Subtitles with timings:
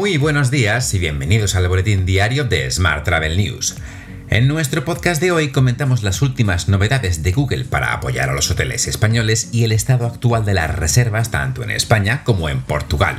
[0.00, 3.76] Muy buenos días y bienvenidos al boletín diario de Smart Travel News.
[4.30, 8.50] En nuestro podcast de hoy comentamos las últimas novedades de Google para apoyar a los
[8.50, 13.18] hoteles españoles y el estado actual de las reservas tanto en España como en Portugal.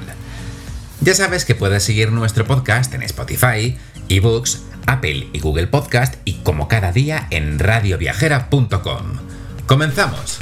[1.01, 3.77] Ya sabes que puedes seguir nuestro podcast en Spotify,
[4.09, 9.19] eBooks, Apple y Google Podcast y como cada día en radioviajera.com.
[9.67, 10.39] ¡Comenzamos!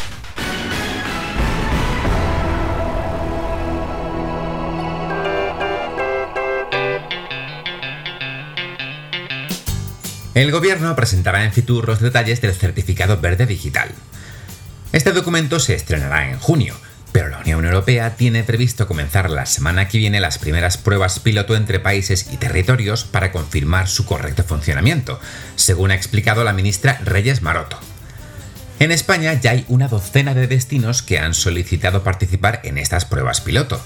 [10.40, 13.90] El gobierno presentará en Fitur los detalles del certificado verde digital.
[14.94, 16.76] Este documento se estrenará en junio,
[17.12, 21.58] pero la Unión Europea tiene previsto comenzar la semana que viene las primeras pruebas piloto
[21.58, 25.20] entre países y territorios para confirmar su correcto funcionamiento,
[25.58, 27.78] según ha explicado la ministra Reyes Maroto.
[28.80, 33.42] En España ya hay una docena de destinos que han solicitado participar en estas pruebas
[33.42, 33.82] piloto.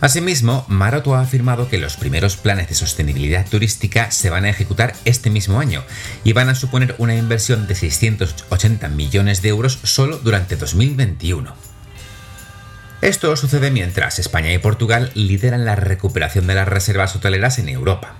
[0.00, 4.92] Asimismo, Maroto ha afirmado que los primeros planes de sostenibilidad turística se van a ejecutar
[5.06, 5.82] este mismo año
[6.22, 11.54] y van a suponer una inversión de 680 millones de euros solo durante 2021.
[13.00, 18.16] Esto sucede mientras España y Portugal lideran la recuperación de las reservas hoteleras en Europa.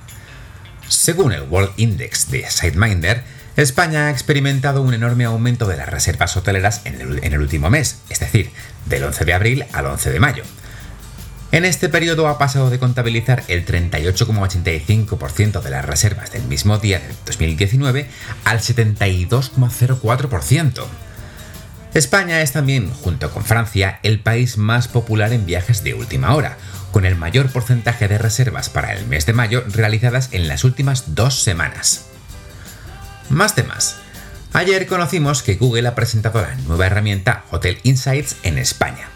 [0.89, 3.23] Según el World Index de SiteMinder,
[3.57, 7.69] España ha experimentado un enorme aumento de las reservas hoteleras en el, en el último
[7.69, 8.51] mes, es decir,
[8.87, 10.45] del 11 de abril al 11 de mayo
[11.57, 16.98] en este periodo ha pasado de contabilizar el 38,85% de las reservas del mismo día
[16.98, 18.07] de 2019
[18.45, 20.85] al 72,04%.
[21.95, 26.59] España es también, junto con Francia, el país más popular en viajes de última hora,
[26.93, 31.15] con el mayor porcentaje de reservas para el mes de mayo realizadas en las últimas
[31.15, 32.05] dos semanas.
[33.31, 33.97] Más temas.
[34.53, 39.09] Ayer conocimos que Google ha presentado la nueva herramienta Hotel Insights en España.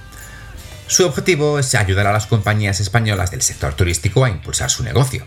[0.90, 5.24] Su objetivo es ayudar a las compañías españolas del sector turístico a impulsar su negocio.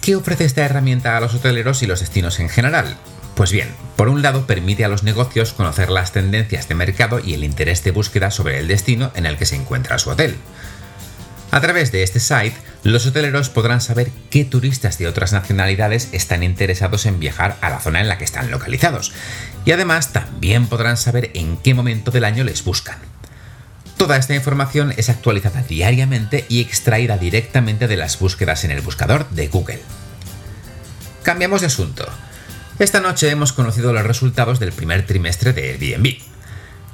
[0.00, 2.96] ¿Qué ofrece esta herramienta a los hoteleros y los destinos en general?
[3.34, 7.34] Pues bien, por un lado permite a los negocios conocer las tendencias de mercado y
[7.34, 10.36] el interés de búsqueda sobre el destino en el que se encuentra su hotel.
[11.50, 16.44] A través de este site, los hoteleros podrán saber qué turistas de otras nacionalidades están
[16.44, 19.12] interesados en viajar a la zona en la que están localizados,
[19.64, 23.09] y además también podrán saber en qué momento del año les buscan.
[24.00, 29.28] Toda esta información es actualizada diariamente y extraída directamente de las búsquedas en el buscador
[29.28, 29.82] de Google.
[31.22, 32.08] Cambiamos de asunto.
[32.78, 36.16] Esta noche hemos conocido los resultados del primer trimestre de Airbnb.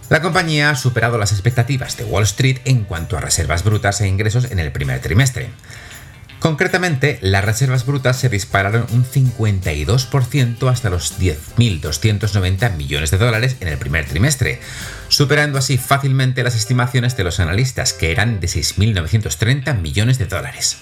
[0.09, 4.09] La compañía ha superado las expectativas de Wall Street en cuanto a reservas brutas e
[4.09, 5.51] ingresos en el primer trimestre.
[6.39, 13.69] Concretamente, las reservas brutas se dispararon un 52% hasta los 10.290 millones de dólares en
[13.69, 14.61] el primer trimestre,
[15.09, 20.79] superando así fácilmente las estimaciones de los analistas, que eran de 6.930 millones de dólares.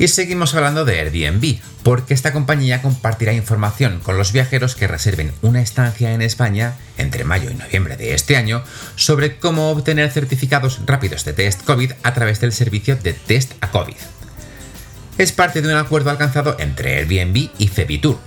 [0.00, 5.30] Y seguimos hablando de Airbnb, porque esta compañía compartirá información con los viajeros que reserven
[5.42, 8.64] una estancia en España entre mayo y noviembre de este año
[8.96, 13.70] sobre cómo obtener certificados rápidos de test COVID a través del servicio de test a
[13.70, 13.92] COVID.
[15.18, 18.18] Es parte de un acuerdo alcanzado entre Airbnb y Febitur.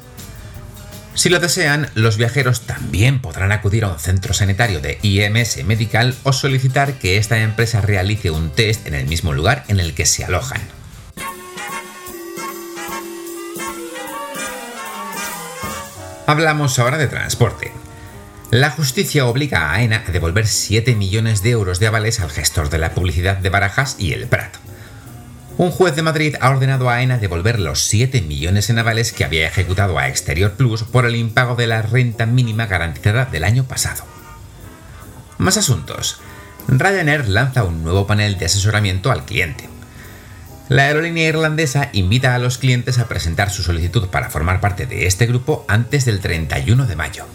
[1.15, 6.13] Si lo desean, los viajeros también podrán acudir a un centro sanitario de IMS Medical
[6.21, 10.05] o solicitar que esta empresa realice un test en el mismo lugar en el que
[10.05, 10.61] se alojan.
[16.25, 17.73] Hablamos ahora de transporte.
[18.49, 22.69] La justicia obliga a AENA a devolver 7 millones de euros de avales al gestor
[22.69, 24.55] de la publicidad de Barajas y el Prat.
[25.57, 29.25] Un juez de Madrid ha ordenado a AENA devolver los 7 millones en avales que
[29.25, 33.65] había ejecutado a Exterior Plus por el impago de la renta mínima garantizada del año
[33.65, 34.05] pasado.
[35.37, 36.21] Más asuntos.
[36.69, 39.72] Ryanair lanza un nuevo panel de asesoramiento al cliente.
[40.73, 45.05] La aerolínea irlandesa invita a los clientes a presentar su solicitud para formar parte de
[45.05, 47.27] este grupo antes del 31 de mayo.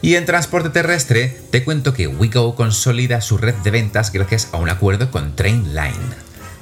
[0.00, 4.56] Y en transporte terrestre, te cuento que WeGo consolida su red de ventas gracias a
[4.56, 5.92] un acuerdo con Trainline.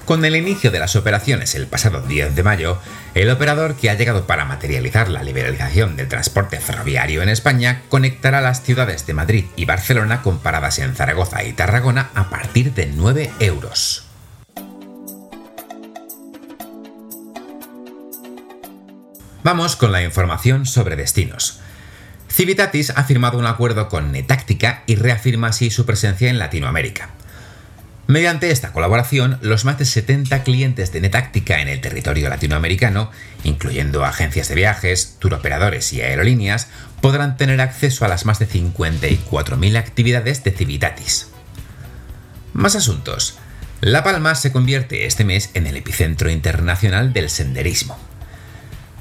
[0.04, 2.78] Con el inicio de las operaciones el pasado 10 de mayo,
[3.14, 8.40] el operador que ha llegado para materializar la liberalización del transporte ferroviario en España conectará
[8.40, 12.86] las ciudades de Madrid y Barcelona con paradas en Zaragoza y Tarragona a partir de
[12.86, 14.05] 9 euros.
[19.46, 21.60] Vamos con la información sobre destinos.
[22.28, 27.10] Civitatis ha firmado un acuerdo con Netáctica y reafirma así su presencia en Latinoamérica.
[28.08, 33.12] Mediante esta colaboración, los más de 70 clientes de Netáctica en el territorio latinoamericano,
[33.44, 36.66] incluyendo agencias de viajes, turoperadores y aerolíneas,
[37.00, 41.28] podrán tener acceso a las más de 54.000 actividades de Civitatis.
[42.52, 43.38] Más asuntos.
[43.80, 47.96] La Palma se convierte este mes en el epicentro internacional del senderismo.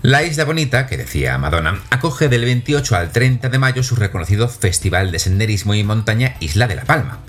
[0.06, 4.48] La Isla Bonita, que decía Madonna, acoge del 28 al 30 de mayo su reconocido
[4.48, 7.22] Festival de Senderismo y Montaña Isla de La Palma.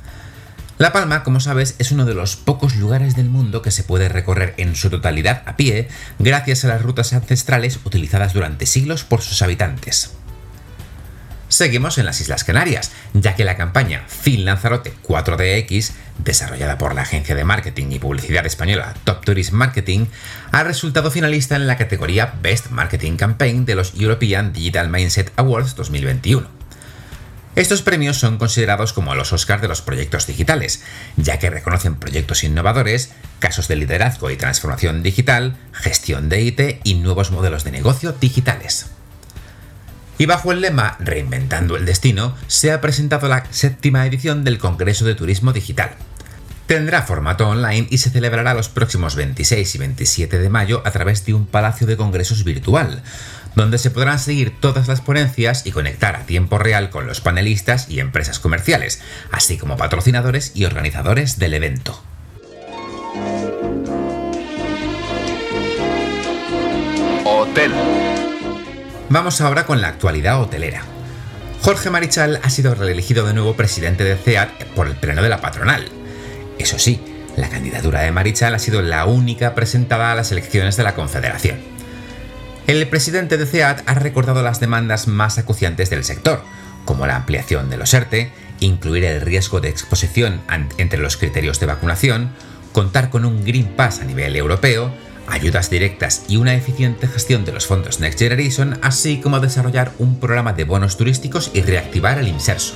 [0.76, 4.10] La Palma, como sabes, es uno de los pocos lugares del mundo que se puede
[4.10, 5.88] recorrer en su totalidad a pie
[6.18, 10.14] gracias a las rutas ancestrales utilizadas durante siglos por sus habitantes.
[11.56, 17.00] Seguimos en las Islas Canarias, ya que la campaña Fin Lanzarote 4DX, desarrollada por la
[17.00, 20.04] agencia de marketing y publicidad española Top Tourist Marketing,
[20.52, 25.76] ha resultado finalista en la categoría Best Marketing Campaign de los European Digital Mindset Awards
[25.76, 26.46] 2021.
[27.54, 30.82] Estos premios son considerados como los Oscars de los proyectos digitales,
[31.16, 36.96] ya que reconocen proyectos innovadores, casos de liderazgo y transformación digital, gestión de IT y
[36.96, 38.90] nuevos modelos de negocio digitales.
[40.18, 45.04] Y bajo el lema Reinventando el Destino, se ha presentado la séptima edición del Congreso
[45.04, 45.90] de Turismo Digital.
[46.66, 51.26] Tendrá formato online y se celebrará los próximos 26 y 27 de mayo a través
[51.26, 53.02] de un palacio de congresos virtual,
[53.54, 57.88] donde se podrán seguir todas las ponencias y conectar a tiempo real con los panelistas
[57.90, 62.02] y empresas comerciales, así como patrocinadores y organizadores del evento.
[69.08, 70.82] Vamos ahora con la actualidad hotelera.
[71.62, 75.40] Jorge Marichal ha sido reelegido de nuevo presidente de CEAT por el pleno de la
[75.40, 75.88] patronal.
[76.58, 77.00] Eso sí,
[77.36, 81.58] la candidatura de Marichal ha sido la única presentada a las elecciones de la Confederación.
[82.66, 86.42] El presidente de CEAT ha recordado las demandas más acuciantes del sector,
[86.84, 90.40] como la ampliación de los ERTE, incluir el riesgo de exposición
[90.78, 92.30] entre los criterios de vacunación,
[92.72, 94.92] contar con un Green Pass a nivel europeo,
[95.28, 100.18] ayudas directas y una eficiente gestión de los fondos Next Generation, así como desarrollar un
[100.18, 102.74] programa de bonos turísticos y reactivar el inserso.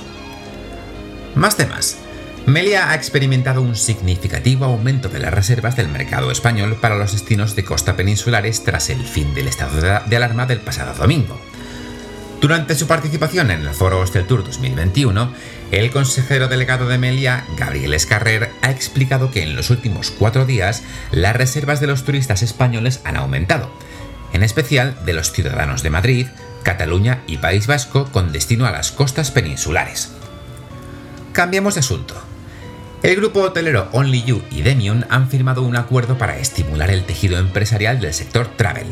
[1.35, 1.97] Más temas.
[2.45, 7.55] Melia ha experimentado un significativo aumento de las reservas del mercado español para los destinos
[7.55, 11.39] de costa peninsulares tras el fin del estado de alarma del pasado domingo.
[12.41, 15.31] Durante su participación en el Foro Hostel Tour 2021,
[15.69, 20.81] el consejero delegado de Melia, Gabriel Escarrer, ha explicado que en los últimos cuatro días
[21.11, 23.71] las reservas de los turistas españoles han aumentado,
[24.33, 26.27] en especial de los ciudadanos de Madrid,
[26.63, 30.11] Cataluña y País Vasco con destino a las costas peninsulares.
[31.33, 32.15] Cambiamos de asunto.
[33.03, 37.37] El grupo hotelero Only You y Demion han firmado un acuerdo para estimular el tejido
[37.37, 38.87] empresarial del sector travel.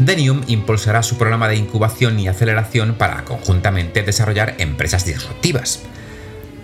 [0.00, 5.82] Denium impulsará su programa de incubación y aceleración para conjuntamente desarrollar empresas disruptivas.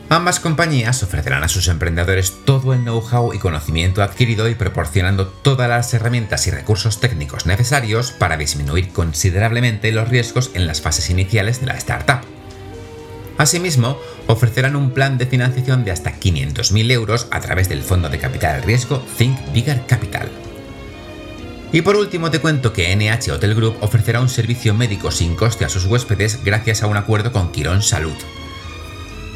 [0.09, 5.69] Ambas compañías ofrecerán a sus emprendedores todo el know-how y conocimiento adquirido y proporcionando todas
[5.69, 11.61] las herramientas y recursos técnicos necesarios para disminuir considerablemente los riesgos en las fases iniciales
[11.61, 12.21] de la startup.
[13.37, 13.99] Asimismo,
[14.29, 18.63] ofrecerán un plan de financiación de hasta 500.000 euros a través del fondo de capital
[18.63, 20.31] riesgo Think Bigger Capital.
[21.73, 25.65] Y por último te cuento que NH Hotel Group ofrecerá un servicio médico sin coste
[25.65, 28.15] a sus huéspedes gracias a un acuerdo con Quirón Salud.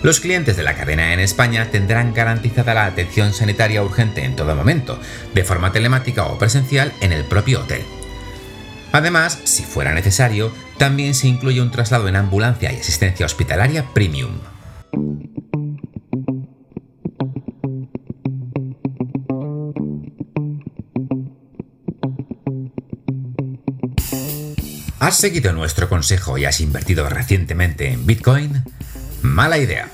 [0.03, 4.55] Los clientes de la cadena en España tendrán garantizada la atención sanitaria urgente en todo
[4.55, 4.99] momento,
[5.35, 7.83] de forma telemática o presencial en el propio hotel.
[8.93, 14.39] Además, si fuera necesario, también se incluye un traslado en ambulancia y asistencia hospitalaria premium.
[25.01, 28.63] ¿Has seguido nuestro consejo y has invertido recientemente en Bitcoin?
[29.23, 29.89] Mala idea.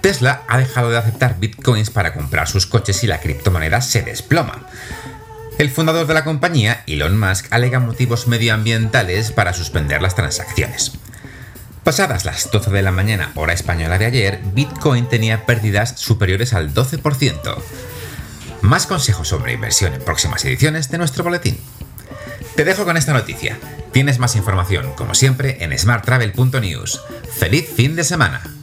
[0.00, 4.68] Tesla ha dejado de aceptar bitcoins para comprar sus coches y la criptomoneda se desploma.
[5.58, 10.92] El fundador de la compañía, Elon Musk, alega motivos medioambientales para suspender las transacciones.
[11.82, 16.72] Pasadas las 12 de la mañana, hora española de ayer, Bitcoin tenía pérdidas superiores al
[16.72, 17.56] 12%.
[18.62, 21.58] Más consejos sobre inversión en próximas ediciones de nuestro boletín.
[22.54, 23.58] Te dejo con esta noticia.
[23.96, 27.00] Tienes más información, como siempre, en smarttravel.news.
[27.38, 28.55] ¡Feliz fin de semana!